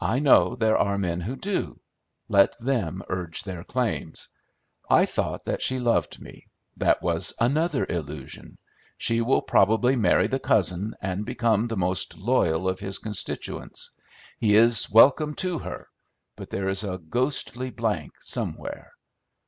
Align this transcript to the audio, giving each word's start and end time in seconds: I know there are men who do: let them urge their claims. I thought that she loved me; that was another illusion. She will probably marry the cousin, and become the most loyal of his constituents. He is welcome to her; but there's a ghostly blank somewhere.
I 0.00 0.18
know 0.18 0.56
there 0.56 0.76
are 0.76 0.98
men 0.98 1.20
who 1.20 1.36
do: 1.36 1.78
let 2.28 2.58
them 2.58 3.04
urge 3.08 3.44
their 3.44 3.62
claims. 3.62 4.28
I 4.90 5.06
thought 5.06 5.44
that 5.44 5.62
she 5.62 5.78
loved 5.78 6.20
me; 6.20 6.48
that 6.76 7.00
was 7.04 7.32
another 7.38 7.86
illusion. 7.88 8.58
She 8.98 9.20
will 9.20 9.42
probably 9.42 9.94
marry 9.94 10.26
the 10.26 10.40
cousin, 10.40 10.96
and 11.00 11.24
become 11.24 11.66
the 11.66 11.76
most 11.76 12.18
loyal 12.18 12.68
of 12.68 12.80
his 12.80 12.98
constituents. 12.98 13.90
He 14.40 14.56
is 14.56 14.90
welcome 14.90 15.36
to 15.36 15.60
her; 15.60 15.88
but 16.34 16.50
there's 16.50 16.82
a 16.82 16.98
ghostly 16.98 17.70
blank 17.70 18.14
somewhere. 18.22 18.94